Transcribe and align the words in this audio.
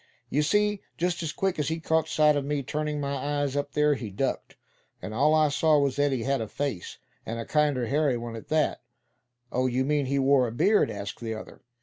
"You 0.31 0.41
see, 0.41 0.81
just 0.97 1.21
as 1.21 1.31
quick 1.31 1.59
as 1.59 1.67
he 1.67 1.79
caught 1.79 2.07
sight 2.07 2.35
of 2.35 2.43
me 2.43 2.63
turning 2.63 2.99
my 2.99 3.15
eyes 3.17 3.55
up 3.55 3.73
there, 3.73 3.93
he 3.93 4.09
ducked. 4.09 4.55
And 4.99 5.13
all 5.13 5.35
I 5.35 5.49
saw 5.49 5.77
was 5.77 5.95
that 5.97 6.11
he 6.11 6.23
had 6.23 6.41
a 6.41 6.47
face, 6.47 6.97
and 7.23 7.37
a 7.39 7.45
kinder 7.45 7.85
hairy 7.85 8.17
one 8.17 8.35
at 8.35 8.47
that." 8.47 8.81
"Oh! 9.51 9.67
you 9.67 9.85
mean 9.85 10.07
he 10.07 10.17
wore 10.17 10.47
a 10.47 10.51
beard?" 10.51 10.89
asked 10.89 11.19
the 11.19 11.35
other. 11.35 11.61